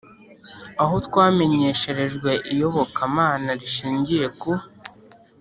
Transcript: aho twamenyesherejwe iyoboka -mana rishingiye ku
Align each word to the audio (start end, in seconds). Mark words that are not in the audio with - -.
aho 0.83 0.95
twamenyesherejwe 1.07 2.31
iyoboka 2.51 3.01
-mana 3.13 3.49
rishingiye 3.61 4.27
ku 4.39 4.51